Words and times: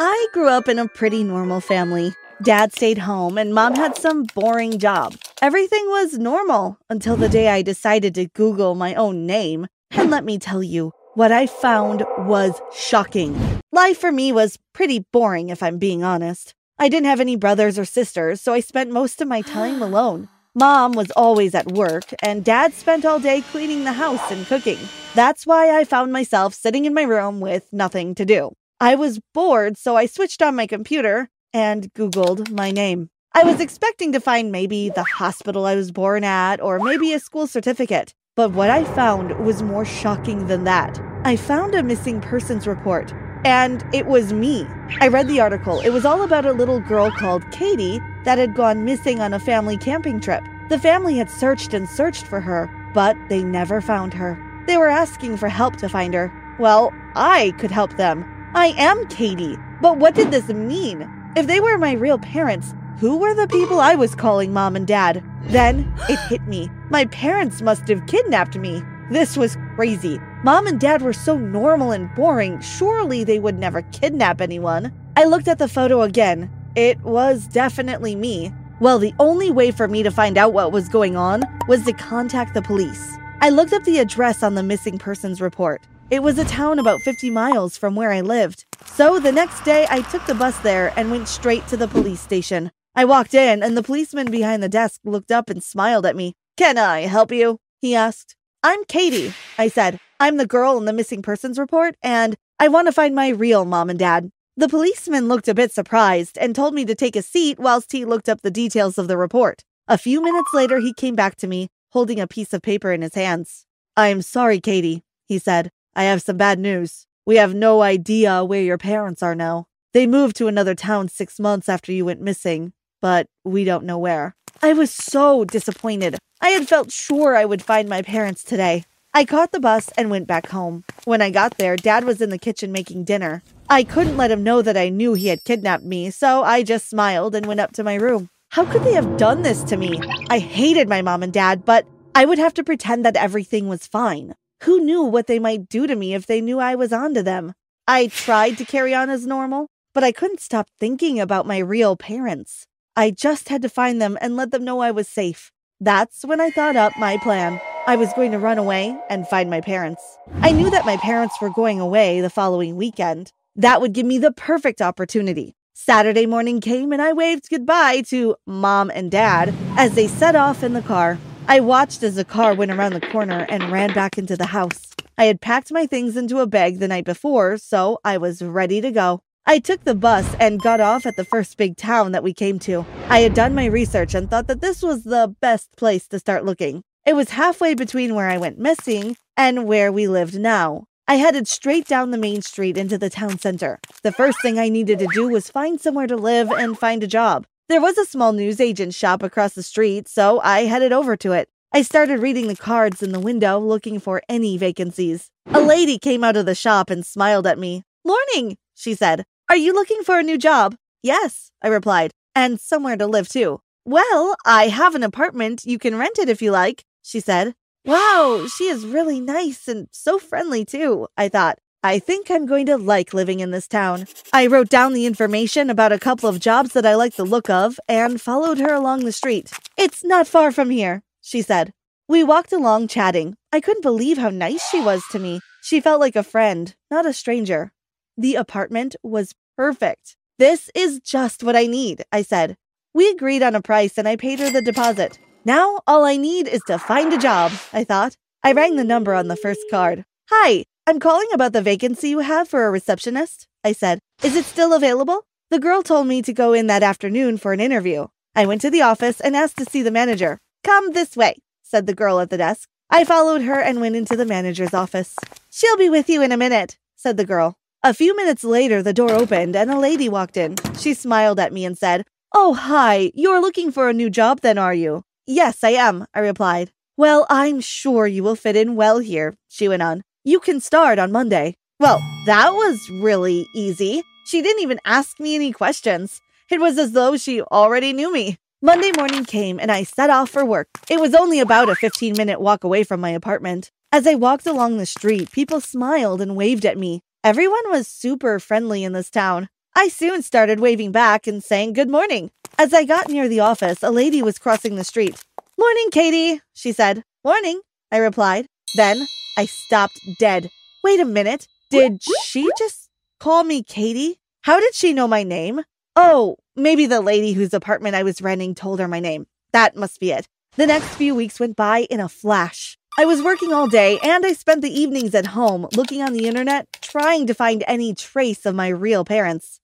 I 0.00 0.28
grew 0.32 0.48
up 0.48 0.68
in 0.68 0.78
a 0.78 0.88
pretty 0.88 1.24
normal 1.24 1.60
family. 1.60 2.14
Dad 2.42 2.72
stayed 2.72 2.98
home 2.98 3.36
and 3.36 3.52
mom 3.52 3.74
had 3.74 3.96
some 3.96 4.26
boring 4.34 4.78
job. 4.78 5.16
Everything 5.42 5.84
was 5.86 6.18
normal 6.18 6.78
until 6.88 7.16
the 7.16 7.28
day 7.28 7.48
I 7.48 7.62
decided 7.62 8.14
to 8.14 8.28
Google 8.28 8.76
my 8.76 8.94
own 8.94 9.26
name. 9.26 9.66
And 9.90 10.10
let 10.10 10.24
me 10.24 10.38
tell 10.38 10.62
you, 10.62 10.92
what 11.14 11.32
I 11.32 11.48
found 11.48 12.04
was 12.18 12.60
shocking. 12.72 13.36
Life 13.72 13.98
for 13.98 14.12
me 14.12 14.30
was 14.30 14.58
pretty 14.72 15.00
boring, 15.12 15.48
if 15.48 15.64
I'm 15.64 15.78
being 15.78 16.04
honest. 16.04 16.54
I 16.78 16.88
didn't 16.88 17.06
have 17.06 17.20
any 17.20 17.34
brothers 17.34 17.76
or 17.76 17.84
sisters, 17.84 18.40
so 18.40 18.52
I 18.52 18.60
spent 18.60 18.92
most 18.92 19.20
of 19.20 19.26
my 19.26 19.40
time 19.40 19.82
alone. 19.88 20.28
Mom 20.54 20.92
was 20.92 21.10
always 21.12 21.54
at 21.54 21.72
work, 21.72 22.04
and 22.22 22.44
dad 22.44 22.72
spent 22.72 23.04
all 23.04 23.18
day 23.18 23.40
cleaning 23.40 23.84
the 23.84 23.92
house 23.92 24.30
and 24.30 24.46
cooking. 24.46 24.78
That's 25.14 25.46
why 25.46 25.76
I 25.76 25.84
found 25.84 26.12
myself 26.12 26.54
sitting 26.54 26.84
in 26.84 26.94
my 26.94 27.02
room 27.02 27.40
with 27.40 27.72
nothing 27.72 28.14
to 28.14 28.24
do. 28.24 28.52
I 28.80 28.94
was 28.94 29.18
bored, 29.34 29.76
so 29.76 29.96
I 29.96 30.06
switched 30.06 30.40
on 30.40 30.54
my 30.54 30.68
computer 30.68 31.30
and 31.52 31.92
Googled 31.94 32.52
my 32.52 32.70
name. 32.70 33.10
I 33.34 33.42
was 33.42 33.60
expecting 33.60 34.12
to 34.12 34.20
find 34.20 34.52
maybe 34.52 34.88
the 34.88 35.02
hospital 35.02 35.66
I 35.66 35.74
was 35.74 35.90
born 35.90 36.22
at 36.22 36.60
or 36.60 36.78
maybe 36.78 37.12
a 37.12 37.18
school 37.18 37.48
certificate. 37.48 38.14
But 38.36 38.52
what 38.52 38.70
I 38.70 38.84
found 38.84 39.44
was 39.44 39.64
more 39.64 39.84
shocking 39.84 40.46
than 40.46 40.62
that. 40.64 41.00
I 41.24 41.34
found 41.34 41.74
a 41.74 41.82
missing 41.82 42.20
persons 42.20 42.68
report, 42.68 43.12
and 43.44 43.84
it 43.92 44.06
was 44.06 44.32
me. 44.32 44.64
I 45.00 45.08
read 45.08 45.26
the 45.26 45.40
article. 45.40 45.80
It 45.80 45.90
was 45.90 46.04
all 46.04 46.22
about 46.22 46.46
a 46.46 46.52
little 46.52 46.78
girl 46.78 47.10
called 47.10 47.50
Katy 47.50 48.00
that 48.22 48.38
had 48.38 48.54
gone 48.54 48.84
missing 48.84 49.20
on 49.20 49.34
a 49.34 49.40
family 49.40 49.76
camping 49.76 50.20
trip. 50.20 50.44
The 50.68 50.78
family 50.78 51.16
had 51.16 51.30
searched 51.30 51.74
and 51.74 51.88
searched 51.88 52.28
for 52.28 52.40
her, 52.40 52.70
but 52.94 53.16
they 53.28 53.42
never 53.42 53.80
found 53.80 54.14
her. 54.14 54.38
They 54.68 54.76
were 54.76 54.88
asking 54.88 55.36
for 55.36 55.48
help 55.48 55.74
to 55.78 55.88
find 55.88 56.14
her. 56.14 56.32
Well, 56.60 56.92
I 57.16 57.54
could 57.58 57.72
help 57.72 57.96
them. 57.96 58.37
I 58.54 58.74
am 58.78 59.06
Katy. 59.08 59.56
But 59.80 59.98
what 59.98 60.14
did 60.14 60.30
this 60.30 60.48
mean? 60.48 61.08
If 61.36 61.46
they 61.46 61.60
were 61.60 61.78
my 61.78 61.92
real 61.92 62.18
parents, 62.18 62.74
who 62.98 63.18
were 63.18 63.34
the 63.34 63.46
people 63.46 63.80
I 63.80 63.94
was 63.94 64.14
calling 64.14 64.52
mom 64.52 64.74
and 64.74 64.86
dad? 64.86 65.22
Then 65.44 65.92
it 66.08 66.18
hit 66.28 66.42
me. 66.48 66.68
My 66.90 67.04
parents 67.06 67.62
must 67.62 67.86
have 67.88 68.06
kidnapped 68.06 68.56
me. 68.56 68.82
This 69.10 69.36
was 69.36 69.56
crazy. 69.76 70.18
Mom 70.42 70.66
and 70.66 70.80
dad 70.80 71.02
were 71.02 71.12
so 71.12 71.38
normal 71.38 71.92
and 71.92 72.12
boring, 72.14 72.60
surely 72.60 73.24
they 73.24 73.38
would 73.38 73.58
never 73.58 73.82
kidnap 73.82 74.40
anyone. 74.40 74.92
I 75.16 75.24
looked 75.24 75.48
at 75.48 75.58
the 75.58 75.68
photo 75.68 76.02
again. 76.02 76.50
It 76.74 77.00
was 77.02 77.46
definitely 77.46 78.14
me. 78.14 78.52
Well, 78.80 78.98
the 78.98 79.14
only 79.18 79.50
way 79.50 79.70
for 79.70 79.88
me 79.88 80.02
to 80.02 80.10
find 80.10 80.38
out 80.38 80.52
what 80.52 80.72
was 80.72 80.88
going 80.88 81.16
on 81.16 81.42
was 81.68 81.84
to 81.84 81.92
contact 81.92 82.54
the 82.54 82.62
police. 82.62 83.16
I 83.40 83.50
looked 83.50 83.72
up 83.72 83.84
the 83.84 83.98
address 83.98 84.42
on 84.42 84.54
the 84.54 84.62
missing 84.62 84.98
persons 84.98 85.40
report. 85.40 85.82
It 86.10 86.22
was 86.22 86.38
a 86.38 86.44
town 86.46 86.78
about 86.78 87.02
50 87.02 87.28
miles 87.28 87.76
from 87.76 87.94
where 87.94 88.10
I 88.10 88.22
lived. 88.22 88.64
So 88.86 89.20
the 89.20 89.30
next 89.30 89.62
day, 89.62 89.86
I 89.90 90.00
took 90.00 90.24
the 90.24 90.34
bus 90.34 90.58
there 90.60 90.90
and 90.96 91.10
went 91.10 91.28
straight 91.28 91.68
to 91.68 91.76
the 91.76 91.86
police 91.86 92.20
station. 92.20 92.72
I 92.94 93.04
walked 93.04 93.34
in, 93.34 93.62
and 93.62 93.76
the 93.76 93.82
policeman 93.82 94.30
behind 94.30 94.62
the 94.62 94.70
desk 94.70 95.02
looked 95.04 95.30
up 95.30 95.50
and 95.50 95.62
smiled 95.62 96.06
at 96.06 96.16
me. 96.16 96.32
Can 96.56 96.78
I 96.78 97.00
help 97.00 97.30
you? 97.30 97.58
He 97.82 97.94
asked. 97.94 98.36
I'm 98.62 98.86
Katy, 98.86 99.34
I 99.58 99.68
said. 99.68 100.00
I'm 100.18 100.38
the 100.38 100.46
girl 100.46 100.78
in 100.78 100.86
the 100.86 100.94
missing 100.94 101.20
persons 101.20 101.58
report, 101.58 101.94
and 102.02 102.36
I 102.58 102.68
want 102.68 102.88
to 102.88 102.92
find 102.92 103.14
my 103.14 103.28
real 103.28 103.66
mom 103.66 103.90
and 103.90 103.98
dad. 103.98 104.30
The 104.56 104.68
policeman 104.68 105.28
looked 105.28 105.46
a 105.46 105.54
bit 105.54 105.72
surprised 105.72 106.38
and 106.38 106.56
told 106.56 106.72
me 106.72 106.86
to 106.86 106.94
take 106.94 107.16
a 107.16 107.22
seat 107.22 107.58
whilst 107.58 107.92
he 107.92 108.06
looked 108.06 108.30
up 108.30 108.40
the 108.40 108.50
details 108.50 108.96
of 108.96 109.08
the 109.08 109.18
report. 109.18 109.62
A 109.86 109.98
few 109.98 110.22
minutes 110.22 110.54
later, 110.54 110.78
he 110.78 110.94
came 110.94 111.14
back 111.14 111.36
to 111.36 111.46
me, 111.46 111.68
holding 111.90 112.18
a 112.18 112.26
piece 112.26 112.54
of 112.54 112.62
paper 112.62 112.92
in 112.92 113.02
his 113.02 113.14
hands. 113.14 113.66
I'm 113.94 114.22
sorry, 114.22 114.58
Katy, 114.58 115.02
he 115.26 115.38
said. 115.38 115.70
I 115.94 116.04
have 116.04 116.22
some 116.22 116.36
bad 116.36 116.58
news. 116.58 117.06
We 117.26 117.36
have 117.36 117.54
no 117.54 117.82
idea 117.82 118.44
where 118.44 118.62
your 118.62 118.78
parents 118.78 119.22
are 119.22 119.34
now. 119.34 119.66
They 119.92 120.06
moved 120.06 120.36
to 120.36 120.46
another 120.46 120.74
town 120.74 121.08
six 121.08 121.40
months 121.40 121.68
after 121.68 121.92
you 121.92 122.04
went 122.04 122.20
missing, 122.20 122.72
but 123.00 123.26
we 123.44 123.64
don't 123.64 123.84
know 123.84 123.98
where. 123.98 124.34
I 124.62 124.72
was 124.72 124.90
so 124.90 125.44
disappointed. 125.44 126.16
I 126.40 126.50
had 126.50 126.68
felt 126.68 126.92
sure 126.92 127.36
I 127.36 127.44
would 127.44 127.62
find 127.62 127.88
my 127.88 128.02
parents 128.02 128.44
today. 128.44 128.84
I 129.14 129.24
caught 129.24 129.52
the 129.52 129.60
bus 129.60 129.88
and 129.96 130.10
went 130.10 130.26
back 130.26 130.48
home. 130.48 130.84
When 131.04 131.22
I 131.22 131.30
got 131.30 131.58
there, 131.58 131.76
Dad 131.76 132.04
was 132.04 132.20
in 132.20 132.30
the 132.30 132.38
kitchen 132.38 132.70
making 132.70 133.04
dinner. 133.04 133.42
I 133.68 133.82
couldn't 133.82 134.16
let 134.16 134.30
him 134.30 134.44
know 134.44 134.62
that 134.62 134.76
I 134.76 134.88
knew 134.88 135.14
he 135.14 135.28
had 135.28 135.44
kidnapped 135.44 135.84
me, 135.84 136.10
so 136.10 136.42
I 136.42 136.62
just 136.62 136.88
smiled 136.88 137.34
and 137.34 137.46
went 137.46 137.60
up 137.60 137.72
to 137.72 137.84
my 137.84 137.94
room. 137.94 138.28
How 138.50 138.64
could 138.64 138.84
they 138.84 138.92
have 138.94 139.16
done 139.16 139.42
this 139.42 139.62
to 139.64 139.76
me? 139.76 140.00
I 140.30 140.38
hated 140.38 140.88
my 140.88 141.02
mom 141.02 141.22
and 141.22 141.32
dad, 141.32 141.64
but 141.64 141.86
I 142.14 142.24
would 142.24 142.38
have 142.38 142.54
to 142.54 142.64
pretend 142.64 143.04
that 143.04 143.16
everything 143.16 143.68
was 143.68 143.86
fine. 143.86 144.34
Who 144.62 144.80
knew 144.80 145.02
what 145.04 145.28
they 145.28 145.38
might 145.38 145.68
do 145.68 145.86
to 145.86 145.94
me 145.94 146.14
if 146.14 146.26
they 146.26 146.40
knew 146.40 146.58
I 146.58 146.74
was 146.74 146.92
onto 146.92 147.22
them? 147.22 147.52
I 147.86 148.08
tried 148.08 148.58
to 148.58 148.64
carry 148.64 148.92
on 148.92 149.08
as 149.08 149.26
normal, 149.26 149.68
but 149.94 150.02
I 150.02 150.10
couldn't 150.10 150.40
stop 150.40 150.68
thinking 150.80 151.20
about 151.20 151.46
my 151.46 151.58
real 151.58 151.96
parents. 151.96 152.66
I 152.96 153.12
just 153.12 153.50
had 153.50 153.62
to 153.62 153.68
find 153.68 154.02
them 154.02 154.18
and 154.20 154.36
let 154.36 154.50
them 154.50 154.64
know 154.64 154.80
I 154.80 154.90
was 154.90 155.08
safe. 155.08 155.52
That's 155.80 156.24
when 156.24 156.40
I 156.40 156.50
thought 156.50 156.74
up 156.74 156.92
my 156.98 157.18
plan. 157.18 157.60
I 157.86 157.94
was 157.94 158.12
going 158.14 158.32
to 158.32 158.38
run 158.38 158.58
away 158.58 158.98
and 159.08 159.28
find 159.28 159.48
my 159.48 159.60
parents. 159.60 160.02
I 160.42 160.50
knew 160.50 160.70
that 160.70 160.84
my 160.84 160.96
parents 160.96 161.40
were 161.40 161.50
going 161.50 161.78
away 161.78 162.20
the 162.20 162.28
following 162.28 162.74
weekend. 162.74 163.32
That 163.54 163.80
would 163.80 163.92
give 163.92 164.06
me 164.06 164.18
the 164.18 164.32
perfect 164.32 164.82
opportunity. 164.82 165.54
Saturday 165.72 166.26
morning 166.26 166.60
came 166.60 166.92
and 166.92 167.00
I 167.00 167.12
waved 167.12 167.48
goodbye 167.48 168.02
to 168.08 168.34
mom 168.44 168.90
and 168.90 169.08
dad 169.08 169.54
as 169.76 169.94
they 169.94 170.08
set 170.08 170.34
off 170.34 170.64
in 170.64 170.72
the 170.72 170.82
car. 170.82 171.16
I 171.50 171.60
watched 171.60 172.02
as 172.02 172.16
the 172.16 172.26
car 172.26 172.52
went 172.52 172.72
around 172.72 172.92
the 172.92 173.00
corner 173.00 173.46
and 173.48 173.72
ran 173.72 173.94
back 173.94 174.18
into 174.18 174.36
the 174.36 174.48
house. 174.48 174.94
I 175.16 175.24
had 175.24 175.40
packed 175.40 175.72
my 175.72 175.86
things 175.86 176.14
into 176.14 176.40
a 176.40 176.46
bag 176.46 176.78
the 176.78 176.88
night 176.88 177.06
before, 177.06 177.56
so 177.56 178.00
I 178.04 178.18
was 178.18 178.42
ready 178.42 178.82
to 178.82 178.90
go. 178.90 179.22
I 179.46 179.58
took 179.58 179.84
the 179.84 179.94
bus 179.94 180.36
and 180.38 180.60
got 180.60 180.80
off 180.80 181.06
at 181.06 181.16
the 181.16 181.24
first 181.24 181.56
big 181.56 181.78
town 181.78 182.12
that 182.12 182.22
we 182.22 182.34
came 182.34 182.58
to. 182.60 182.84
I 183.08 183.20
had 183.20 183.32
done 183.32 183.54
my 183.54 183.64
research 183.64 184.14
and 184.14 184.28
thought 184.28 184.46
that 184.48 184.60
this 184.60 184.82
was 184.82 185.04
the 185.04 185.34
best 185.40 185.74
place 185.78 186.06
to 186.08 186.18
start 186.18 186.44
looking. 186.44 186.82
It 187.06 187.16
was 187.16 187.30
halfway 187.30 187.72
between 187.72 188.14
where 188.14 188.28
I 188.28 188.36
went 188.36 188.58
missing 188.58 189.16
and 189.34 189.66
where 189.66 189.90
we 189.90 190.06
lived 190.06 190.38
now. 190.38 190.84
I 191.08 191.14
headed 191.14 191.48
straight 191.48 191.86
down 191.86 192.10
the 192.10 192.18
main 192.18 192.42
street 192.42 192.76
into 192.76 192.98
the 192.98 193.08
town 193.08 193.38
center. 193.38 193.78
The 194.02 194.12
first 194.12 194.42
thing 194.42 194.58
I 194.58 194.68
needed 194.68 194.98
to 194.98 195.08
do 195.14 195.28
was 195.28 195.50
find 195.50 195.80
somewhere 195.80 196.08
to 196.08 196.16
live 196.16 196.50
and 196.50 196.78
find 196.78 197.02
a 197.02 197.06
job. 197.06 197.46
There 197.68 197.82
was 197.82 197.98
a 197.98 198.06
small 198.06 198.32
newsagent 198.32 198.94
shop 198.94 199.22
across 199.22 199.52
the 199.52 199.62
street, 199.62 200.08
so 200.08 200.40
I 200.40 200.60
headed 200.60 200.90
over 200.90 201.18
to 201.18 201.32
it. 201.32 201.50
I 201.70 201.82
started 201.82 202.20
reading 202.20 202.48
the 202.48 202.56
cards 202.56 203.02
in 203.02 203.12
the 203.12 203.20
window 203.20 203.58
looking 203.58 204.00
for 204.00 204.22
any 204.26 204.56
vacancies. 204.56 205.30
A 205.48 205.60
lady 205.60 205.98
came 205.98 206.24
out 206.24 206.38
of 206.38 206.46
the 206.46 206.54
shop 206.54 206.88
and 206.88 207.04
smiled 207.04 207.46
at 207.46 207.58
me. 207.58 207.82
Morning, 208.06 208.56
she 208.74 208.94
said. 208.94 209.26
Are 209.50 209.56
you 209.56 209.74
looking 209.74 210.02
for 210.02 210.18
a 210.18 210.22
new 210.22 210.38
job? 210.38 210.76
Yes, 211.02 211.50
I 211.60 211.68
replied, 211.68 212.12
and 212.34 212.58
somewhere 212.58 212.96
to 212.96 213.06
live 213.06 213.28
too. 213.28 213.60
Well, 213.84 214.34
I 214.46 214.68
have 214.68 214.94
an 214.94 215.02
apartment. 215.02 215.66
You 215.66 215.78
can 215.78 215.98
rent 215.98 216.18
it 216.18 216.30
if 216.30 216.40
you 216.40 216.50
like, 216.50 216.84
she 217.02 217.20
said. 217.20 217.54
Wow, 217.84 218.46
she 218.56 218.64
is 218.64 218.86
really 218.86 219.20
nice 219.20 219.68
and 219.68 219.88
so 219.92 220.18
friendly 220.18 220.64
too, 220.64 221.08
I 221.18 221.28
thought. 221.28 221.58
I 221.82 222.00
think 222.00 222.28
I'm 222.28 222.44
going 222.44 222.66
to 222.66 222.76
like 222.76 223.14
living 223.14 223.38
in 223.38 223.52
this 223.52 223.68
town. 223.68 224.08
I 224.32 224.48
wrote 224.48 224.68
down 224.68 224.94
the 224.94 225.06
information 225.06 225.70
about 225.70 225.92
a 225.92 225.98
couple 225.98 226.28
of 226.28 226.40
jobs 226.40 226.72
that 226.72 226.84
I 226.84 226.96
liked 226.96 227.16
the 227.16 227.24
look 227.24 227.48
of 227.48 227.78
and 227.86 228.20
followed 228.20 228.58
her 228.58 228.74
along 228.74 229.04
the 229.04 229.12
street. 229.12 229.52
It's 229.76 230.02
not 230.02 230.26
far 230.26 230.50
from 230.50 230.70
here, 230.70 231.02
she 231.20 231.40
said. 231.40 231.72
We 232.08 232.24
walked 232.24 232.52
along 232.52 232.88
chatting. 232.88 233.36
I 233.52 233.60
couldn't 233.60 233.82
believe 233.82 234.18
how 234.18 234.30
nice 234.30 234.68
she 234.68 234.80
was 234.80 235.04
to 235.12 235.20
me. 235.20 235.40
She 235.62 235.80
felt 235.80 236.00
like 236.00 236.16
a 236.16 236.24
friend, 236.24 236.74
not 236.90 237.06
a 237.06 237.12
stranger. 237.12 237.70
The 238.16 238.34
apartment 238.34 238.96
was 239.04 239.36
perfect. 239.56 240.16
This 240.36 240.70
is 240.74 240.98
just 240.98 241.44
what 241.44 241.54
I 241.54 241.66
need, 241.66 242.02
I 242.10 242.22
said. 242.22 242.56
We 242.92 243.08
agreed 243.08 243.44
on 243.44 243.54
a 243.54 243.62
price 243.62 243.98
and 243.98 244.08
I 244.08 244.16
paid 244.16 244.40
her 244.40 244.50
the 244.50 244.62
deposit. 244.62 245.20
Now 245.44 245.78
all 245.86 246.04
I 246.04 246.16
need 246.16 246.48
is 246.48 246.62
to 246.66 246.78
find 246.78 247.12
a 247.12 247.18
job, 247.18 247.52
I 247.72 247.84
thought. 247.84 248.16
I 248.42 248.52
rang 248.52 248.74
the 248.74 248.82
number 248.82 249.14
on 249.14 249.28
the 249.28 249.36
first 249.36 249.60
card. 249.70 250.04
Hi, 250.30 250.64
I'm 250.88 251.00
calling 251.00 251.28
about 251.34 251.52
the 251.52 251.60
vacancy 251.60 252.08
you 252.08 252.20
have 252.20 252.48
for 252.48 252.64
a 252.64 252.70
receptionist, 252.70 253.46
I 253.62 253.72
said. 253.72 253.98
Is 254.22 254.34
it 254.34 254.46
still 254.46 254.72
available? 254.72 255.26
The 255.50 255.58
girl 255.58 255.82
told 255.82 256.06
me 256.06 256.22
to 256.22 256.32
go 256.32 256.54
in 256.54 256.66
that 256.68 256.82
afternoon 256.82 257.36
for 257.36 257.52
an 257.52 257.60
interview. 257.60 258.06
I 258.34 258.46
went 258.46 258.62
to 258.62 258.70
the 258.70 258.80
office 258.80 259.20
and 259.20 259.36
asked 259.36 259.58
to 259.58 259.66
see 259.66 259.82
the 259.82 259.90
manager. 259.90 260.38
Come 260.64 260.94
this 260.94 261.14
way, 261.14 261.42
said 261.62 261.86
the 261.86 261.94
girl 261.94 262.20
at 262.20 262.30
the 262.30 262.38
desk. 262.38 262.70
I 262.88 263.04
followed 263.04 263.42
her 263.42 263.60
and 263.60 263.82
went 263.82 263.96
into 263.96 264.16
the 264.16 264.24
manager's 264.24 264.72
office. 264.72 265.14
She'll 265.50 265.76
be 265.76 265.90
with 265.90 266.08
you 266.08 266.22
in 266.22 266.32
a 266.32 266.38
minute, 266.38 266.78
said 266.96 267.18
the 267.18 267.26
girl. 267.26 267.58
A 267.82 267.92
few 267.92 268.16
minutes 268.16 268.42
later, 268.42 268.82
the 268.82 268.94
door 268.94 269.10
opened 269.10 269.56
and 269.56 269.70
a 269.70 269.78
lady 269.78 270.08
walked 270.08 270.38
in. 270.38 270.56
She 270.78 270.94
smiled 270.94 271.38
at 271.38 271.52
me 271.52 271.66
and 271.66 271.76
said, 271.76 272.06
Oh, 272.34 272.54
hi, 272.54 273.12
you're 273.14 273.42
looking 273.42 273.70
for 273.72 273.90
a 273.90 273.92
new 273.92 274.08
job 274.08 274.40
then, 274.40 274.56
are 274.56 274.72
you? 274.72 275.04
Yes, 275.26 275.62
I 275.62 275.72
am, 275.72 276.06
I 276.14 276.20
replied. 276.20 276.72
Well, 276.96 277.26
I'm 277.28 277.60
sure 277.60 278.06
you 278.06 278.22
will 278.22 278.36
fit 278.36 278.56
in 278.56 278.74
well 278.74 279.00
here, 279.00 279.36
she 279.48 279.68
went 279.68 279.82
on. 279.82 280.02
You 280.28 280.40
can 280.40 280.60
start 280.60 280.98
on 280.98 281.10
Monday. 281.10 281.54
Well, 281.80 282.02
that 282.26 282.52
was 282.52 282.90
really 282.90 283.48
easy. 283.54 284.02
She 284.26 284.42
didn't 284.42 284.62
even 284.62 284.78
ask 284.84 285.18
me 285.18 285.34
any 285.34 285.52
questions. 285.52 286.20
It 286.50 286.60
was 286.60 286.76
as 286.76 286.92
though 286.92 287.16
she 287.16 287.40
already 287.40 287.94
knew 287.94 288.12
me. 288.12 288.36
Monday 288.60 288.92
morning 288.94 289.24
came 289.24 289.58
and 289.58 289.72
I 289.72 289.84
set 289.84 290.10
off 290.10 290.28
for 290.28 290.44
work. 290.44 290.68
It 290.90 291.00
was 291.00 291.14
only 291.14 291.40
about 291.40 291.70
a 291.70 291.74
15 291.74 292.12
minute 292.14 292.42
walk 292.42 292.62
away 292.62 292.84
from 292.84 293.00
my 293.00 293.08
apartment. 293.08 293.70
As 293.90 294.06
I 294.06 294.16
walked 294.16 294.46
along 294.46 294.76
the 294.76 294.84
street, 294.84 295.32
people 295.32 295.62
smiled 295.62 296.20
and 296.20 296.36
waved 296.36 296.66
at 296.66 296.76
me. 296.76 297.00
Everyone 297.24 297.70
was 297.70 297.88
super 297.88 298.38
friendly 298.38 298.84
in 298.84 298.92
this 298.92 299.08
town. 299.08 299.48
I 299.74 299.88
soon 299.88 300.20
started 300.20 300.60
waving 300.60 300.92
back 300.92 301.26
and 301.26 301.42
saying 301.42 301.72
good 301.72 301.88
morning. 301.88 302.30
As 302.58 302.74
I 302.74 302.84
got 302.84 303.08
near 303.08 303.28
the 303.30 303.40
office, 303.40 303.82
a 303.82 303.90
lady 303.90 304.20
was 304.20 304.38
crossing 304.38 304.76
the 304.76 304.84
street. 304.84 305.24
Morning, 305.58 305.88
Katy, 305.90 306.42
she 306.52 306.72
said. 306.72 307.02
Morning, 307.24 307.62
I 307.90 307.96
replied. 307.96 308.46
Then 308.74 309.06
I 309.36 309.46
stopped 309.46 310.00
dead. 310.18 310.50
Wait 310.82 311.00
a 311.00 311.04
minute. 311.04 311.46
Did 311.70 312.02
she 312.22 312.48
just 312.58 312.88
call 313.20 313.44
me 313.44 313.62
Katy? 313.62 314.20
How 314.42 314.60
did 314.60 314.74
she 314.74 314.92
know 314.92 315.08
my 315.08 315.22
name? 315.22 315.62
Oh, 315.96 316.36
maybe 316.56 316.86
the 316.86 317.00
lady 317.00 317.32
whose 317.32 317.52
apartment 317.52 317.94
I 317.94 318.02
was 318.02 318.22
renting 318.22 318.54
told 318.54 318.80
her 318.80 318.88
my 318.88 319.00
name. 319.00 319.26
That 319.52 319.76
must 319.76 320.00
be 320.00 320.12
it. 320.12 320.28
The 320.56 320.66
next 320.66 320.88
few 320.94 321.14
weeks 321.14 321.38
went 321.38 321.56
by 321.56 321.86
in 321.90 322.00
a 322.00 322.08
flash. 322.08 322.78
I 322.98 323.04
was 323.04 323.22
working 323.22 323.52
all 323.52 323.68
day 323.68 323.98
and 324.02 324.26
I 324.26 324.32
spent 324.32 324.62
the 324.62 324.80
evenings 324.80 325.14
at 325.14 325.26
home 325.26 325.68
looking 325.76 326.02
on 326.02 326.12
the 326.12 326.26
internet, 326.26 326.66
trying 326.80 327.26
to 327.28 327.34
find 327.34 327.62
any 327.66 327.94
trace 327.94 328.44
of 328.44 328.54
my 328.54 328.68
real 328.68 329.04
parents. 329.04 329.60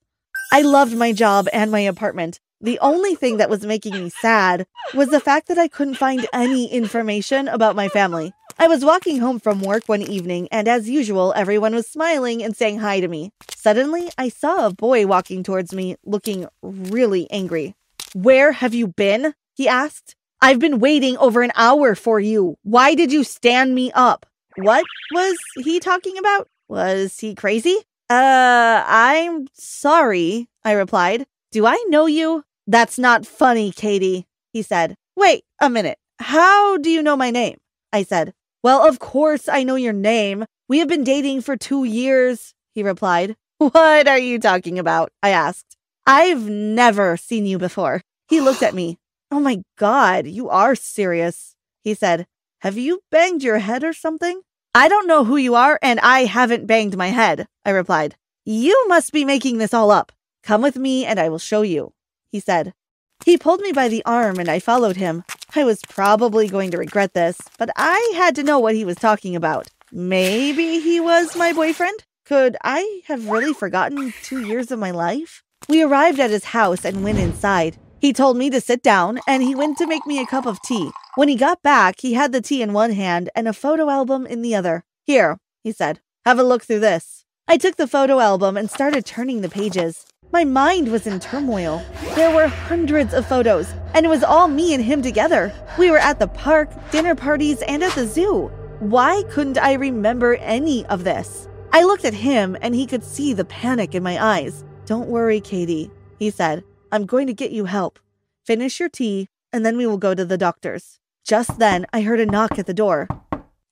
I 0.52 0.62
loved 0.62 0.96
my 0.96 1.12
job 1.12 1.48
and 1.52 1.70
my 1.70 1.80
apartment. 1.80 2.38
The 2.60 2.78
only 2.78 3.14
thing 3.14 3.38
that 3.38 3.50
was 3.50 3.66
making 3.66 3.94
me 3.94 4.08
sad 4.08 4.66
was 4.94 5.08
the 5.08 5.20
fact 5.20 5.48
that 5.48 5.58
I 5.58 5.68
couldn't 5.68 5.96
find 5.96 6.26
any 6.32 6.72
information 6.72 7.48
about 7.48 7.74
my 7.74 7.88
family. 7.88 8.32
I 8.56 8.68
was 8.68 8.84
walking 8.84 9.18
home 9.18 9.40
from 9.40 9.60
work 9.60 9.88
one 9.88 10.02
evening, 10.02 10.48
and 10.52 10.68
as 10.68 10.88
usual, 10.88 11.32
everyone 11.34 11.74
was 11.74 11.88
smiling 11.88 12.42
and 12.42 12.56
saying 12.56 12.78
hi 12.78 13.00
to 13.00 13.08
me. 13.08 13.32
Suddenly, 13.54 14.10
I 14.16 14.28
saw 14.28 14.66
a 14.66 14.72
boy 14.72 15.06
walking 15.06 15.42
towards 15.42 15.72
me, 15.72 15.96
looking 16.04 16.46
really 16.62 17.28
angry. 17.30 17.74
Where 18.14 18.52
have 18.52 18.72
you 18.72 18.86
been? 18.86 19.34
he 19.54 19.66
asked. 19.66 20.14
I've 20.40 20.60
been 20.60 20.78
waiting 20.78 21.16
over 21.18 21.42
an 21.42 21.52
hour 21.56 21.94
for 21.94 22.20
you. 22.20 22.56
Why 22.62 22.94
did 22.94 23.12
you 23.12 23.24
stand 23.24 23.74
me 23.74 23.90
up? 23.92 24.24
What 24.56 24.84
was 25.12 25.36
he 25.56 25.80
talking 25.80 26.16
about? 26.16 26.48
Was 26.68 27.18
he 27.18 27.34
crazy? 27.34 27.76
Uh, 28.08 28.84
I'm 28.86 29.48
sorry, 29.52 30.48
I 30.64 30.72
replied. 30.72 31.26
Do 31.50 31.66
I 31.66 31.84
know 31.88 32.06
you? 32.06 32.44
That's 32.66 32.98
not 32.98 33.26
funny, 33.26 33.72
Katy, 33.72 34.26
he 34.52 34.62
said. 34.62 34.96
Wait 35.16 35.44
a 35.60 35.68
minute. 35.68 35.98
How 36.20 36.76
do 36.76 36.88
you 36.88 37.02
know 37.02 37.16
my 37.16 37.30
name? 37.30 37.58
I 37.92 38.04
said. 38.04 38.32
Well, 38.64 38.88
of 38.88 38.98
course 38.98 39.46
I 39.46 39.62
know 39.62 39.74
your 39.74 39.92
name. 39.92 40.46
We 40.68 40.78
have 40.78 40.88
been 40.88 41.04
dating 41.04 41.42
for 41.42 41.54
two 41.54 41.84
years, 41.84 42.54
he 42.74 42.82
replied. 42.82 43.36
What 43.58 44.08
are 44.08 44.18
you 44.18 44.38
talking 44.38 44.78
about? 44.78 45.12
I 45.22 45.28
asked. 45.28 45.76
I've 46.06 46.48
never 46.48 47.18
seen 47.18 47.44
you 47.44 47.58
before. 47.58 48.00
He 48.26 48.40
looked 48.40 48.62
at 48.62 48.74
me. 48.74 48.98
Oh 49.30 49.40
my 49.40 49.62
God, 49.78 50.26
you 50.26 50.48
are 50.48 50.74
serious. 50.76 51.56
He 51.82 51.92
said, 51.92 52.26
Have 52.60 52.78
you 52.78 53.00
banged 53.10 53.42
your 53.42 53.58
head 53.58 53.82
or 53.84 53.92
something? 53.92 54.40
I 54.74 54.88
don't 54.88 55.08
know 55.08 55.24
who 55.24 55.36
you 55.36 55.56
are, 55.56 55.78
and 55.82 55.98
I 56.00 56.24
haven't 56.24 56.66
banged 56.66 56.96
my 56.96 57.08
head, 57.08 57.46
I 57.66 57.70
replied. 57.70 58.14
You 58.44 58.76
must 58.86 59.12
be 59.12 59.24
making 59.24 59.58
this 59.58 59.74
all 59.74 59.90
up. 59.90 60.12
Come 60.42 60.62
with 60.62 60.76
me, 60.76 61.04
and 61.04 61.18
I 61.18 61.28
will 61.28 61.40
show 61.50 61.62
you, 61.62 61.92
he 62.30 62.38
said. 62.38 62.74
He 63.24 63.36
pulled 63.36 63.60
me 63.60 63.72
by 63.72 63.88
the 63.88 64.04
arm, 64.04 64.38
and 64.38 64.48
I 64.48 64.60
followed 64.60 64.96
him. 64.96 65.24
I 65.56 65.62
was 65.62 65.80
probably 65.88 66.48
going 66.48 66.72
to 66.72 66.78
regret 66.78 67.14
this, 67.14 67.38
but 67.58 67.70
I 67.76 68.12
had 68.16 68.34
to 68.36 68.42
know 68.42 68.58
what 68.58 68.74
he 68.74 68.84
was 68.84 68.96
talking 68.96 69.36
about. 69.36 69.68
Maybe 69.92 70.80
he 70.80 70.98
was 70.98 71.36
my 71.36 71.52
boyfriend? 71.52 72.04
Could 72.24 72.56
I 72.64 73.02
have 73.06 73.28
really 73.28 73.52
forgotten 73.52 74.12
two 74.24 74.40
years 74.40 74.72
of 74.72 74.80
my 74.80 74.90
life? 74.90 75.44
We 75.68 75.82
arrived 75.82 76.18
at 76.18 76.30
his 76.30 76.46
house 76.46 76.84
and 76.84 77.04
went 77.04 77.20
inside. 77.20 77.76
He 78.00 78.12
told 78.12 78.36
me 78.36 78.50
to 78.50 78.60
sit 78.60 78.82
down 78.82 79.20
and 79.28 79.44
he 79.44 79.54
went 79.54 79.78
to 79.78 79.86
make 79.86 80.04
me 80.06 80.20
a 80.20 80.26
cup 80.26 80.44
of 80.44 80.60
tea. 80.62 80.90
When 81.14 81.28
he 81.28 81.36
got 81.36 81.62
back, 81.62 82.00
he 82.00 82.14
had 82.14 82.32
the 82.32 82.40
tea 82.40 82.60
in 82.60 82.72
one 82.72 82.90
hand 82.90 83.30
and 83.36 83.46
a 83.46 83.52
photo 83.52 83.88
album 83.88 84.26
in 84.26 84.42
the 84.42 84.56
other. 84.56 84.84
Here, 85.04 85.38
he 85.62 85.70
said, 85.70 86.00
have 86.24 86.40
a 86.40 86.42
look 86.42 86.64
through 86.64 86.80
this. 86.80 87.24
I 87.46 87.58
took 87.58 87.76
the 87.76 87.86
photo 87.86 88.18
album 88.18 88.56
and 88.56 88.68
started 88.68 89.06
turning 89.06 89.40
the 89.40 89.48
pages. 89.48 90.04
My 90.34 90.42
mind 90.42 90.90
was 90.90 91.06
in 91.06 91.20
turmoil. 91.20 91.80
There 92.16 92.34
were 92.34 92.48
hundreds 92.48 93.14
of 93.14 93.24
photos, 93.24 93.72
and 93.94 94.04
it 94.04 94.08
was 94.08 94.24
all 94.24 94.48
me 94.48 94.74
and 94.74 94.82
him 94.82 95.00
together. 95.00 95.52
We 95.78 95.92
were 95.92 95.98
at 95.98 96.18
the 96.18 96.26
park, 96.26 96.70
dinner 96.90 97.14
parties, 97.14 97.62
and 97.68 97.84
at 97.84 97.92
the 97.92 98.04
zoo. 98.04 98.50
Why 98.80 99.22
couldn't 99.30 99.58
I 99.58 99.74
remember 99.74 100.34
any 100.34 100.84
of 100.86 101.04
this? 101.04 101.46
I 101.72 101.84
looked 101.84 102.04
at 102.04 102.14
him, 102.14 102.56
and 102.60 102.74
he 102.74 102.84
could 102.84 103.04
see 103.04 103.32
the 103.32 103.44
panic 103.44 103.94
in 103.94 104.02
my 104.02 104.20
eyes. 104.20 104.64
Don't 104.86 105.06
worry, 105.06 105.40
Katy, 105.40 105.92
he 106.18 106.30
said. 106.30 106.64
I'm 106.90 107.06
going 107.06 107.28
to 107.28 107.32
get 107.32 107.52
you 107.52 107.66
help. 107.66 108.00
Finish 108.44 108.80
your 108.80 108.88
tea, 108.88 109.28
and 109.52 109.64
then 109.64 109.76
we 109.76 109.86
will 109.86 109.98
go 109.98 110.16
to 110.16 110.24
the 110.24 110.36
doctor's. 110.36 110.98
Just 111.24 111.60
then, 111.60 111.86
I 111.92 112.00
heard 112.00 112.18
a 112.18 112.26
knock 112.26 112.58
at 112.58 112.66
the 112.66 112.74
door. 112.74 113.06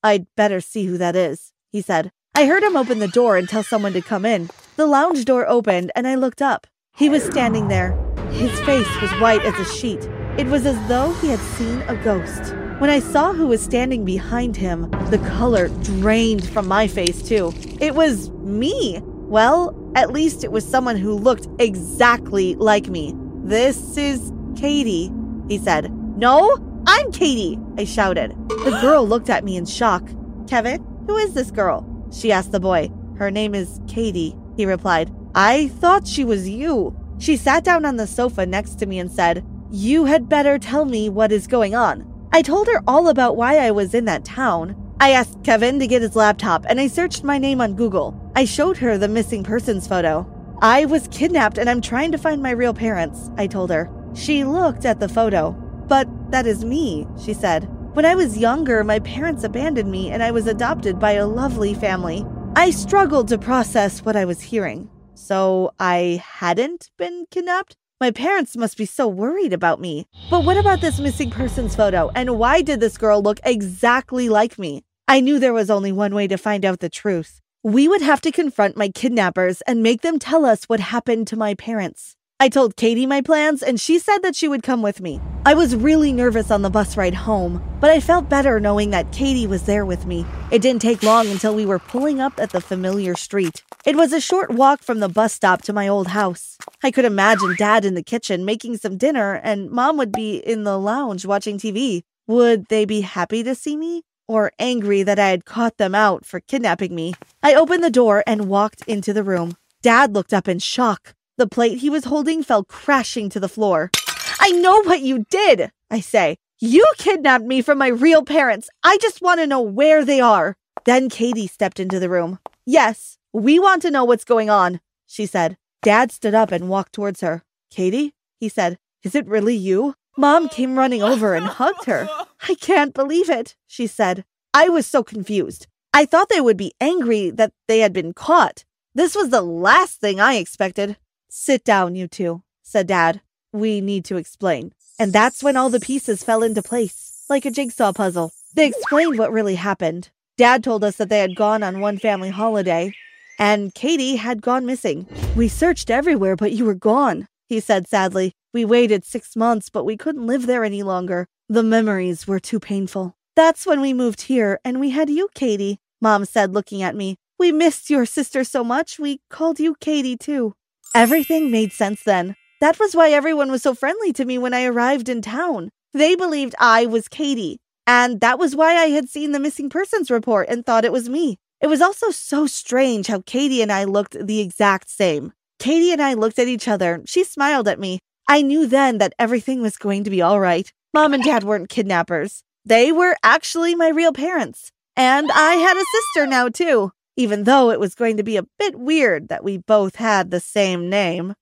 I'd 0.05 0.33
better 0.37 0.61
see 0.61 0.87
who 0.87 0.97
that 0.97 1.17
is, 1.17 1.53
he 1.73 1.83
said. 1.83 2.13
I 2.37 2.47
heard 2.47 2.63
him 2.63 2.77
open 2.77 3.01
the 3.01 3.09
door 3.09 3.37
and 3.37 3.49
tell 3.49 3.65
someone 3.65 3.95
to 3.95 4.01
come 4.01 4.25
in. 4.25 4.49
The 4.77 4.87
lounge 4.87 5.27
door 5.27 5.47
opened, 5.47 5.93
and 5.95 6.07
I 6.07 6.15
looked 6.15 6.41
up. 6.41 6.67
He 6.97 7.11
was 7.11 7.23
standing 7.23 7.69
there. 7.69 7.93
His 8.31 8.59
face 8.61 8.89
was 9.03 9.11
white 9.21 9.45
as 9.45 9.55
a 9.59 9.71
sheet. 9.71 10.09
It 10.39 10.47
was 10.47 10.65
as 10.65 10.89
though 10.89 11.13
he 11.15 11.29
had 11.29 11.41
seen 11.41 11.83
a 11.83 11.97
ghost. 12.03 12.55
When 12.79 12.89
I 12.89 12.99
saw 12.99 13.35
who 13.35 13.49
was 13.49 13.61
standing 13.61 14.07
behind 14.07 14.57
him, 14.57 14.91
the 15.11 15.23
color 15.37 15.69
drained 15.83 16.49
from 16.49 16.67
my 16.67 16.87
face, 16.87 17.23
too. 17.23 17.53
It 17.81 17.95
was 17.95 18.31
me. 18.31 18.99
Well, 19.05 19.79
at 19.95 20.11
least 20.11 20.43
it 20.43 20.53
was 20.53 20.67
someone 20.67 20.97
who 20.97 21.13
looked 21.13 21.49
exactly 21.61 22.55
like 22.55 22.89
me. 22.89 23.15
This 23.45 23.99
is 23.99 24.33
Katy, 24.57 25.13
he 25.49 25.59
said. 25.59 25.93
No, 26.17 26.57
I'm 26.87 27.13
Katy, 27.13 27.59
I 27.77 27.85
shouted. 27.85 28.35
The 28.49 28.79
girl 28.81 29.07
looked 29.07 29.29
at 29.29 29.45
me 29.45 29.57
in 29.57 29.67
shock. 29.67 30.03
Kevin, 30.49 30.83
who 31.07 31.19
is 31.19 31.35
this 31.35 31.51
girl? 31.51 31.87
She 32.11 32.33
asked 32.33 32.53
the 32.53 32.61
boy. 32.61 32.91
Her 33.19 33.31
name 33.31 33.55
is 33.55 33.79
Katy, 33.87 34.35
he 34.57 34.67
replied. 34.67 35.15
I 35.35 35.69
thought 35.69 36.07
she 36.07 36.25
was 36.25 36.49
you. 36.49 36.97
She 37.19 37.37
sat 37.37 37.65
down 37.65 37.85
on 37.85 37.97
the 37.97 38.07
sofa 38.07 38.45
next 38.47 38.77
to 38.77 38.87
me 38.87 38.99
and 38.99 39.11
said, 39.11 39.45
You 39.71 40.05
had 40.07 40.29
better 40.29 40.59
tell 40.59 40.85
me 40.85 41.09
what 41.09 41.33
is 41.33 41.47
going 41.47 41.75
on. 41.75 42.09
I 42.33 42.43
told 42.43 42.67
her 42.69 42.83
all 42.87 43.09
about 43.09 43.37
why 43.37 43.59
I 43.59 43.71
was 43.71 43.95
in 43.95 44.07
that 44.07 44.25
town. 44.25 44.77
I 45.01 45.11
asked 45.11 45.43
Kevin 45.45 45.79
to 45.81 45.87
get 45.87 46.03
his 46.03 46.17
laptop 46.17 46.65
and 46.69 46.81
I 46.81 46.87
searched 46.87 47.25
my 47.25 47.39
name 47.39 47.61
on 47.61 47.75
Google. 47.75 48.19
I 48.35 48.45
showed 48.45 48.79
her 48.79 48.97
the 48.97 49.09
missing 49.09 49.45
persons 49.45 49.87
photo. 49.87 50.27
I 50.63 50.85
was 50.85 51.09
kidnapped 51.09 51.59
and 51.59 51.69
I'm 51.69 51.81
trying 51.81 52.13
to 52.13 52.19
find 52.19 52.43
my 52.43 52.53
real 52.53 52.73
parents, 52.73 53.31
I 53.37 53.47
told 53.47 53.71
her. 53.71 53.91
She 54.15 54.45
looked 54.45 54.85
at 54.85 55.01
the 55.01 55.09
photo. 55.09 55.53
But 55.89 56.09
that 56.31 56.47
is 56.47 56.65
me, 56.65 57.07
she 57.23 57.35
said. 57.35 57.69
When 57.95 58.07
I 58.07 58.15
was 58.15 58.39
younger, 58.39 58.83
my 58.85 59.01
parents 59.01 59.45
abandoned 59.45 59.91
me 59.91 60.11
and 60.11 60.23
I 60.23 60.31
was 60.31 60.47
adopted 60.47 60.99
by 60.99 61.13
a 61.13 61.27
lovely 61.27 61.75
family. 61.75 62.25
I 62.55 62.71
struggled 62.71 63.29
to 63.29 63.39
process 63.39 64.05
what 64.05 64.15
I 64.15 64.27
was 64.27 64.43
hearing. 64.43 64.91
So 65.15 65.73
I 65.81 66.23
hadn't 66.23 66.91
been 66.99 67.25
kidnapped? 67.31 67.77
My 67.99 68.11
parents 68.11 68.59
must 68.59 68.77
be 68.77 68.85
so 68.85 69.09
worried 69.09 69.55
about 69.55 69.81
me. 69.81 70.07
But 70.29 70.45
what 70.45 70.59
about 70.59 70.83
this 70.83 71.01
missing 71.01 71.31
persons 71.31 71.75
photo? 71.75 72.11
And 72.15 72.39
why 72.39 72.61
did 72.61 72.81
this 72.81 72.99
girl 72.99 73.23
look 73.23 73.41
exactly 73.43 74.29
like 74.29 74.59
me? 74.59 74.85
I 75.09 75.21
knew 75.21 75.39
there 75.39 75.55
was 75.55 75.71
only 75.71 75.93
one 75.93 76.15
way 76.15 76.29
to 76.29 76.37
find 76.37 76.65
out 76.65 76.81
the 76.81 76.91
truth. 76.91 77.41
We 77.63 77.89
would 77.89 78.03
have 78.03 78.21
to 78.21 78.31
confront 78.31 78.77
my 78.77 78.91
kidnappers 78.91 79.63
and 79.63 79.83
make 79.83 80.03
them 80.03 80.19
tell 80.19 80.45
us 80.45 80.65
what 80.65 80.81
happened 80.81 81.29
to 81.29 81.37
my 81.37 81.55
parents. 81.55 82.17
I 82.43 82.49
told 82.49 82.75
Katy 82.75 83.07
my 83.07 83.21
plans, 83.21 83.63
and 83.63 83.81
she 83.81 84.01
said 84.01 84.19
that 84.23 84.35
she 84.35 84.49
would 84.49 84.65
come 84.65 84.83
with 84.83 85.01
me. 85.01 85.21
I 85.47 85.55
was 85.55 85.77
really 85.77 86.13
nervous 86.13 86.51
on 86.51 86.63
the 86.63 86.71
bus 86.71 86.97
ride 86.97 87.15
home, 87.15 87.63
but 87.81 87.89
I 87.89 88.01
felt 88.01 88.29
better 88.29 88.59
knowing 88.59 88.91
that 88.91 89.13
Katy 89.13 89.47
was 89.47 89.63
there 89.63 89.87
with 89.87 90.07
me. 90.07 90.27
It 90.51 90.61
didn't 90.61 90.83
take 90.83 91.05
long 91.05 91.29
until 91.29 91.55
we 91.55 91.65
were 91.65 91.79
pulling 91.79 92.21
up 92.21 92.41
at 92.41 92.51
the 92.51 92.61
familiar 92.61 93.15
street. 93.15 93.63
It 93.87 93.95
was 93.95 94.13
a 94.13 94.21
short 94.21 94.51
walk 94.51 94.83
from 94.83 94.99
the 94.99 95.09
bus 95.09 95.33
stop 95.33 95.63
to 95.63 95.73
my 95.73 95.87
old 95.87 96.09
house. 96.09 96.59
I 96.83 96.91
could 96.91 97.05
imagine 97.05 97.55
Dad 97.57 97.85
in 97.85 97.95
the 97.95 98.03
kitchen 98.03 98.45
making 98.45 98.79
some 98.79 98.97
dinner, 98.97 99.35
and 99.35 99.71
Mom 99.71 99.97
would 99.99 100.11
be 100.11 100.39
in 100.39 100.65
the 100.65 100.77
lounge 100.77 101.25
watching 101.25 101.59
TV. 101.59 102.03
Would 102.27 102.67
they 102.67 102.85
be 102.85 103.03
happy 103.03 103.45
to 103.45 103.55
see 103.55 103.77
me? 103.77 104.03
Or 104.27 104.51
angry 104.59 105.05
that 105.05 105.21
I 105.21 105.29
had 105.29 105.45
caught 105.45 105.77
them 105.77 105.95
out 105.95 106.27
for 106.27 106.41
kidnapping 106.41 106.93
me? 106.93 107.15
I 107.41 107.55
opened 107.55 107.85
the 107.85 107.89
door 107.89 108.25
and 108.27 108.49
walked 108.49 108.83
into 108.89 109.13
the 109.13 109.23
room. 109.23 109.57
Dad 109.81 110.13
looked 110.13 110.35
up 110.35 110.49
in 110.49 110.59
shock. 110.59 111.15
The 111.39 111.47
plate 111.47 111.79
he 111.79 111.89
was 111.89 112.05
holding 112.05 112.43
fell 112.43 112.65
crashing 112.65 113.29
to 113.31 113.41
the 113.41 113.49
floor. 113.49 113.91
I 114.39 114.51
know 114.51 114.83
what 114.83 115.01
you 115.01 115.25
did, 115.31 115.71
I 115.91 116.01
say. 116.01 116.37
You 116.61 116.87
kidnapped 116.99 117.45
me 117.45 117.63
from 117.63 117.79
my 117.79 117.89
real 117.89 118.23
parents. 118.23 118.69
I 118.85 118.99
just 118.99 119.23
want 119.23 119.41
to 119.41 119.47
know 119.47 119.61
where 119.61 120.05
they 120.05 120.21
are. 120.21 120.57
Then 120.85 121.09
Katy 121.09 121.47
stepped 121.47 121.81
into 121.81 121.99
the 121.99 122.09
room. 122.11 122.39
Yes, 122.67 123.19
we 123.33 123.59
want 123.59 123.83
to 123.83 123.91
know 123.91 124.05
what's 124.05 124.25
going 124.25 124.51
on, 124.51 124.81
she 125.07 125.27
said. 125.27 125.57
Dad 125.83 126.13
stood 126.13 126.35
up 126.35 126.53
and 126.53 126.69
walked 126.69 126.93
towards 126.93 127.21
her. 127.23 127.43
Katy, 127.71 128.15
he 128.39 128.49
said, 128.49 128.79
is 129.03 129.15
it 129.15 129.27
really 129.27 129.57
you? 129.57 129.95
Mom 130.17 130.49
came 130.49 130.79
running 130.79 131.03
over 131.03 131.35
and 131.35 131.47
hugged 131.47 131.87
her. 131.87 132.09
I 132.49 132.55
can't 132.55 132.95
believe 132.95 133.31
it, 133.31 133.57
she 133.67 133.87
said. 133.87 134.25
I 134.55 134.69
was 134.69 134.87
so 134.87 135.03
confused. 135.03 135.67
I 135.95 136.05
thought 136.05 136.29
they 136.29 136.41
would 136.41 136.57
be 136.57 136.73
angry 136.81 137.31
that 137.31 137.53
they 137.67 137.81
had 137.81 137.93
been 137.93 138.13
caught. 138.13 138.65
This 138.95 139.15
was 139.15 139.31
the 139.31 139.43
last 139.43 140.01
thing 140.01 140.21
I 140.21 140.35
expected. 140.35 140.97
Sit 141.35 141.65
down, 141.65 141.95
you 141.95 142.09
two, 142.09 142.43
said 142.63 142.87
Dad. 142.87 143.23
We 143.55 143.81
need 143.81 144.05
to 144.05 144.19
explain. 144.19 144.75
And 144.99 145.15
that's 145.15 145.43
when 145.43 145.57
all 145.57 145.71
the 145.71 145.81
pieces 145.81 146.23
fell 146.23 146.43
into 146.43 146.61
place, 146.63 147.25
like 147.31 147.47
a 147.47 147.51
jigsaw 147.51 147.95
puzzle. 147.95 148.33
They 148.55 148.67
explained 148.67 149.19
what 149.19 149.33
really 149.33 149.55
happened. 149.55 150.11
Dad 150.37 150.63
told 150.63 150.85
us 150.85 150.97
that 150.97 151.09
they 151.09 151.21
had 151.21 151.35
gone 151.35 151.63
on 151.63 151.81
one 151.81 151.97
family 151.97 152.29
holiday. 152.29 152.93
and 153.39 153.75
Katy 153.75 154.17
had 154.17 154.43
gone 154.43 154.67
missing. 154.67 155.07
We 155.35 155.49
searched 155.49 155.89
everywhere, 155.91 156.37
but 156.37 156.53
you 156.53 156.67
were 156.67 156.75
gone, 156.75 157.29
he 157.49 157.61
said 157.61 157.89
sadly. 157.89 158.35
We 158.53 158.67
waited 158.67 159.03
six 159.03 159.35
months, 159.35 159.71
but 159.71 159.85
we 159.85 159.97
couldn't 159.97 160.27
live 160.27 160.47
there 160.47 160.65
any 160.65 160.83
longer. 160.83 161.29
The 161.49 161.63
memories 161.63 162.27
were 162.27 162.41
too 162.41 162.61
painful. 162.61 163.17
That's 163.35 163.65
when 163.67 163.81
we 163.81 163.95
moved 163.95 164.23
here, 164.23 164.61
and 164.67 164.79
we 164.79 164.91
had 164.91 165.09
you, 165.09 165.31
Katy, 165.35 165.79
Mom 165.99 166.27
said, 166.27 166.53
looking 166.53 166.83
at 166.83 166.95
me. 166.95 167.17
We 167.39 167.53
missed 167.53 167.89
your 167.89 168.05
sister 168.05 168.45
so 168.45 168.63
much, 168.63 168.99
we 168.99 169.23
called 169.31 169.59
you 169.59 169.77
Katy, 169.81 170.19
too. 170.19 170.55
Everything 170.95 171.51
made 171.51 171.73
sense 171.73 172.03
then. 172.03 172.37
That 172.61 172.79
was 172.79 172.95
why 172.95 173.11
everyone 173.11 173.51
was 173.51 173.63
so 173.63 173.75
friendly 173.75 174.13
to 174.13 174.27
me 174.27 174.37
when 174.37 174.53
I 174.53 174.65
arrived 174.65 175.09
in 175.09 175.23
town. 175.23 175.71
They 175.95 176.15
believed 176.15 176.55
I 176.59 176.85
was 176.85 177.09
Katy, 177.09 177.61
and 177.87 178.21
that 178.21 178.39
was 178.39 178.55
why 178.55 178.75
I 178.77 178.89
had 178.89 179.09
seen 179.09 179.33
the 179.33 179.41
missing 179.41 179.71
persons 179.71 180.11
report 180.11 180.51
and 180.51 180.67
thought 180.67 180.85
it 180.85 180.93
was 180.93 181.09
me. 181.09 181.39
It 181.63 181.69
was 181.69 181.81
also 181.81 182.11
so 182.11 182.47
strange 182.47 183.07
how 183.07 183.23
Katy 183.23 183.63
and 183.63 183.73
I 183.73 183.85
looked 183.85 184.27
the 184.27 184.41
exact 184.41 184.91
same. 184.91 185.33
Katy 185.59 185.93
and 185.93 186.03
I 186.03 186.13
looked 186.13 186.39
at 186.39 186.49
each 186.49 186.69
other. 186.69 187.01
She 187.07 187.25
smiled 187.25 187.69
at 187.69 187.81
me. 187.81 187.99
I 188.29 188.43
knew 188.43 188.67
then 188.67 188.99
that 188.99 189.15
everything 189.19 189.63
was 189.63 189.79
going 189.79 190.05
to 190.05 190.11
be 190.11 190.21
all 190.21 190.41
right. 190.41 190.71
Mom 190.93 191.15
and 191.15 191.25
dad 191.25 191.43
weren't 191.43 191.71
kidnappers. 191.71 192.43
They 192.67 192.93
were 192.93 193.17
actually 193.23 193.75
my 193.75 193.89
real 193.89 194.13
parents. 194.13 194.71
And 194.95 195.31
I 195.33 195.55
had 195.55 195.77
a 195.77 195.85
sister 195.85 196.27
now, 196.27 196.51
too, 196.51 196.93
even 197.17 197.45
though 197.45 197.71
it 197.71 197.81
was 197.81 197.95
going 197.95 198.17
to 198.17 198.23
be 198.23 198.37
a 198.37 198.47
bit 198.59 198.79
weird 198.79 199.29
that 199.29 199.45
we 199.45 199.59
both 199.59 199.97
had 199.97 200.31
the 200.31 200.41
same 200.41 200.89
name. 200.89 201.35